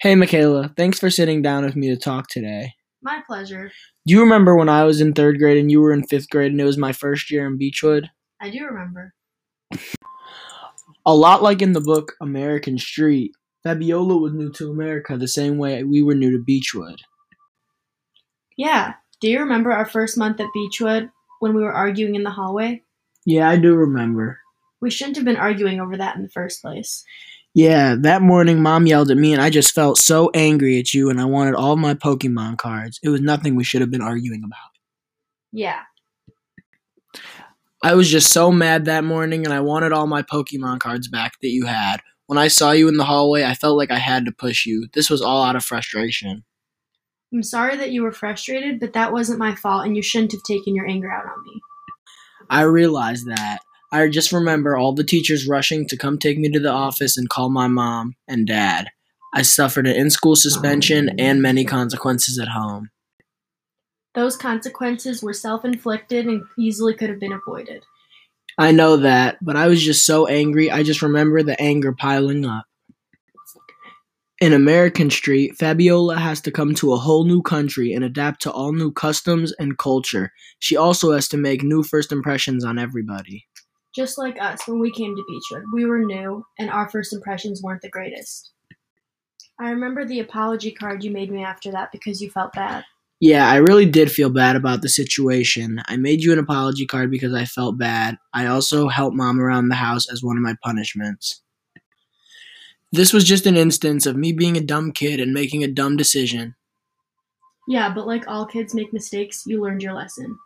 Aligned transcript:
Hey, 0.00 0.14
Michaela, 0.14 0.72
thanks 0.76 1.00
for 1.00 1.10
sitting 1.10 1.42
down 1.42 1.64
with 1.64 1.74
me 1.74 1.88
to 1.88 1.96
talk 1.96 2.28
today. 2.28 2.74
My 3.02 3.20
pleasure. 3.26 3.72
Do 4.06 4.14
you 4.14 4.20
remember 4.20 4.56
when 4.56 4.68
I 4.68 4.84
was 4.84 5.00
in 5.00 5.12
third 5.12 5.38
grade 5.40 5.58
and 5.58 5.72
you 5.72 5.80
were 5.80 5.92
in 5.92 6.06
fifth 6.06 6.30
grade 6.30 6.52
and 6.52 6.60
it 6.60 6.64
was 6.64 6.78
my 6.78 6.92
first 6.92 7.32
year 7.32 7.48
in 7.48 7.58
Beechwood? 7.58 8.08
I 8.40 8.50
do 8.50 8.64
remember. 8.64 9.12
A 11.04 11.12
lot 11.16 11.42
like 11.42 11.62
in 11.62 11.72
the 11.72 11.80
book 11.80 12.12
American 12.20 12.78
Street, 12.78 13.32
Fabiola 13.64 14.16
was 14.16 14.32
new 14.32 14.52
to 14.52 14.70
America 14.70 15.16
the 15.16 15.26
same 15.26 15.58
way 15.58 15.82
we 15.82 16.04
were 16.04 16.14
new 16.14 16.30
to 16.30 16.38
Beechwood. 16.38 17.00
Yeah. 18.56 18.94
Do 19.20 19.28
you 19.28 19.40
remember 19.40 19.72
our 19.72 19.86
first 19.86 20.16
month 20.16 20.38
at 20.38 20.52
Beechwood 20.54 21.10
when 21.40 21.54
we 21.54 21.62
were 21.64 21.72
arguing 21.72 22.14
in 22.14 22.22
the 22.22 22.30
hallway? 22.30 22.84
Yeah, 23.26 23.50
I 23.50 23.56
do 23.56 23.74
remember. 23.74 24.38
We 24.80 24.90
shouldn't 24.90 25.16
have 25.16 25.24
been 25.24 25.36
arguing 25.36 25.80
over 25.80 25.96
that 25.96 26.14
in 26.14 26.22
the 26.22 26.28
first 26.28 26.62
place. 26.62 27.04
Yeah, 27.58 27.96
that 28.02 28.22
morning 28.22 28.62
mom 28.62 28.86
yelled 28.86 29.10
at 29.10 29.16
me 29.16 29.32
and 29.32 29.42
I 29.42 29.50
just 29.50 29.74
felt 29.74 29.98
so 29.98 30.30
angry 30.32 30.78
at 30.78 30.94
you 30.94 31.10
and 31.10 31.20
I 31.20 31.24
wanted 31.24 31.56
all 31.56 31.74
my 31.74 31.92
Pokemon 31.92 32.56
cards. 32.56 33.00
It 33.02 33.08
was 33.08 33.20
nothing 33.20 33.56
we 33.56 33.64
should 33.64 33.80
have 33.80 33.90
been 33.90 34.00
arguing 34.00 34.44
about. 34.44 34.70
Yeah. 35.50 35.80
I 37.82 37.96
was 37.96 38.08
just 38.08 38.32
so 38.32 38.52
mad 38.52 38.84
that 38.84 39.02
morning 39.02 39.44
and 39.44 39.52
I 39.52 39.58
wanted 39.58 39.90
all 39.90 40.06
my 40.06 40.22
Pokemon 40.22 40.78
cards 40.78 41.08
back 41.08 41.32
that 41.42 41.48
you 41.48 41.66
had. 41.66 41.96
When 42.26 42.38
I 42.38 42.46
saw 42.46 42.70
you 42.70 42.86
in 42.86 42.96
the 42.96 43.04
hallway, 43.04 43.42
I 43.42 43.54
felt 43.54 43.76
like 43.76 43.90
I 43.90 43.98
had 43.98 44.24
to 44.26 44.30
push 44.30 44.64
you. 44.64 44.86
This 44.92 45.10
was 45.10 45.20
all 45.20 45.42
out 45.42 45.56
of 45.56 45.64
frustration. 45.64 46.44
I'm 47.34 47.42
sorry 47.42 47.76
that 47.76 47.90
you 47.90 48.04
were 48.04 48.12
frustrated, 48.12 48.78
but 48.78 48.92
that 48.92 49.12
wasn't 49.12 49.40
my 49.40 49.56
fault 49.56 49.84
and 49.84 49.96
you 49.96 50.02
shouldn't 50.04 50.30
have 50.30 50.44
taken 50.44 50.76
your 50.76 50.86
anger 50.86 51.10
out 51.10 51.26
on 51.26 51.42
me. 51.42 51.60
I 52.50 52.62
realized 52.62 53.26
that. 53.26 53.58
I 53.90 54.08
just 54.08 54.32
remember 54.32 54.76
all 54.76 54.92
the 54.92 55.04
teachers 55.04 55.48
rushing 55.48 55.86
to 55.88 55.96
come 55.96 56.18
take 56.18 56.38
me 56.38 56.50
to 56.50 56.60
the 56.60 56.70
office 56.70 57.16
and 57.16 57.28
call 57.28 57.48
my 57.48 57.68
mom 57.68 58.16
and 58.26 58.46
dad. 58.46 58.88
I 59.34 59.42
suffered 59.42 59.86
an 59.86 59.96
in 59.96 60.10
school 60.10 60.36
suspension 60.36 61.18
and 61.18 61.40
many 61.40 61.64
consequences 61.64 62.38
at 62.38 62.48
home. 62.48 62.90
Those 64.14 64.36
consequences 64.36 65.22
were 65.22 65.32
self 65.32 65.64
inflicted 65.64 66.26
and 66.26 66.42
easily 66.58 66.94
could 66.94 67.08
have 67.08 67.20
been 67.20 67.32
avoided. 67.32 67.84
I 68.58 68.72
know 68.72 68.96
that, 68.96 69.38
but 69.40 69.56
I 69.56 69.68
was 69.68 69.82
just 69.82 70.04
so 70.04 70.26
angry, 70.26 70.70
I 70.70 70.82
just 70.82 71.02
remember 71.02 71.42
the 71.42 71.60
anger 71.60 71.92
piling 71.92 72.44
up. 72.44 72.64
In 74.40 74.52
American 74.52 75.10
Street, 75.10 75.56
Fabiola 75.56 76.16
has 76.16 76.40
to 76.42 76.50
come 76.50 76.74
to 76.76 76.92
a 76.92 76.96
whole 76.96 77.24
new 77.24 77.42
country 77.42 77.92
and 77.92 78.04
adapt 78.04 78.42
to 78.42 78.52
all 78.52 78.72
new 78.72 78.92
customs 78.92 79.52
and 79.58 79.78
culture. 79.78 80.32
She 80.58 80.76
also 80.76 81.12
has 81.12 81.28
to 81.28 81.36
make 81.36 81.62
new 81.62 81.82
first 81.82 82.12
impressions 82.12 82.64
on 82.64 82.78
everybody. 82.78 83.46
Just 83.94 84.18
like 84.18 84.40
us 84.40 84.66
when 84.66 84.80
we 84.80 84.92
came 84.92 85.16
to 85.16 85.24
Beechwood, 85.28 85.64
we 85.72 85.84
were 85.84 86.00
new 86.00 86.44
and 86.58 86.70
our 86.70 86.88
first 86.88 87.12
impressions 87.12 87.62
weren't 87.62 87.82
the 87.82 87.88
greatest. 87.88 88.52
I 89.60 89.70
remember 89.70 90.04
the 90.04 90.20
apology 90.20 90.70
card 90.70 91.02
you 91.02 91.10
made 91.10 91.32
me 91.32 91.42
after 91.42 91.72
that 91.72 91.90
because 91.90 92.20
you 92.20 92.30
felt 92.30 92.52
bad. 92.52 92.84
Yeah, 93.20 93.48
I 93.48 93.56
really 93.56 93.86
did 93.86 94.12
feel 94.12 94.30
bad 94.30 94.54
about 94.54 94.82
the 94.82 94.88
situation. 94.88 95.82
I 95.86 95.96
made 95.96 96.22
you 96.22 96.32
an 96.32 96.38
apology 96.38 96.86
card 96.86 97.10
because 97.10 97.34
I 97.34 97.44
felt 97.44 97.76
bad. 97.76 98.16
I 98.32 98.46
also 98.46 98.86
helped 98.86 99.16
mom 99.16 99.40
around 99.40 99.68
the 99.68 99.74
house 99.74 100.08
as 100.08 100.22
one 100.22 100.36
of 100.36 100.42
my 100.42 100.54
punishments. 100.62 101.42
This 102.92 103.12
was 103.12 103.24
just 103.24 103.46
an 103.46 103.56
instance 103.56 104.06
of 104.06 104.16
me 104.16 104.32
being 104.32 104.56
a 104.56 104.62
dumb 104.62 104.92
kid 104.92 105.18
and 105.18 105.34
making 105.34 105.64
a 105.64 105.68
dumb 105.68 105.96
decision. 105.96 106.54
Yeah, 107.66 107.92
but 107.92 108.06
like 108.06 108.28
all 108.28 108.46
kids 108.46 108.74
make 108.74 108.92
mistakes, 108.92 109.42
you 109.46 109.60
learned 109.60 109.82
your 109.82 109.94
lesson. 109.94 110.38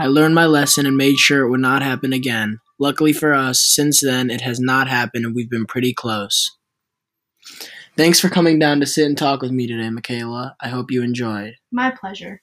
I 0.00 0.06
learned 0.06 0.34
my 0.34 0.46
lesson 0.46 0.86
and 0.86 0.96
made 0.96 1.18
sure 1.18 1.44
it 1.44 1.50
would 1.50 1.60
not 1.60 1.82
happen 1.82 2.12
again. 2.12 2.58
Luckily 2.78 3.12
for 3.12 3.32
us, 3.34 3.60
since 3.60 4.00
then 4.00 4.30
it 4.30 4.40
has 4.40 4.60
not 4.60 4.88
happened 4.88 5.24
and 5.24 5.34
we've 5.34 5.50
been 5.50 5.66
pretty 5.66 5.94
close. 5.94 6.50
Thanks 7.96 8.18
for 8.18 8.28
coming 8.28 8.58
down 8.58 8.80
to 8.80 8.86
sit 8.86 9.06
and 9.06 9.16
talk 9.16 9.40
with 9.40 9.52
me 9.52 9.66
today, 9.66 9.88
Michaela. 9.90 10.56
I 10.60 10.68
hope 10.68 10.90
you 10.90 11.02
enjoyed. 11.02 11.54
My 11.70 11.90
pleasure. 11.90 12.40